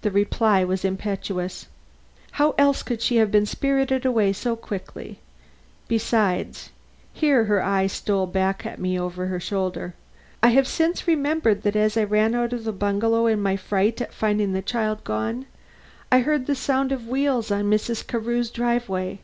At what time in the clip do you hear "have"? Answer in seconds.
3.16-3.30, 10.52-10.66